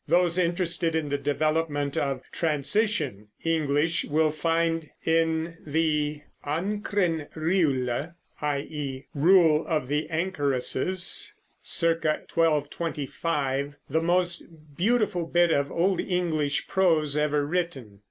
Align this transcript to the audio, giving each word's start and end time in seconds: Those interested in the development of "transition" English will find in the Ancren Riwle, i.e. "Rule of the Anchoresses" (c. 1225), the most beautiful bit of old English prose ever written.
Those 0.07 0.39
interested 0.39 0.95
in 0.95 1.09
the 1.09 1.17
development 1.19 1.95
of 1.95 2.23
"transition" 2.31 3.27
English 3.43 4.03
will 4.05 4.31
find 4.31 4.89
in 5.05 5.57
the 5.63 6.21
Ancren 6.43 7.27
Riwle, 7.35 8.15
i.e. 8.41 9.05
"Rule 9.13 9.63
of 9.67 9.87
the 9.87 10.07
Anchoresses" 10.09 11.33
(c. 11.61 11.85
1225), 11.85 13.75
the 13.87 14.01
most 14.01 14.47
beautiful 14.75 15.27
bit 15.27 15.51
of 15.51 15.71
old 15.71 15.99
English 15.99 16.67
prose 16.67 17.15
ever 17.15 17.45
written. 17.45 17.99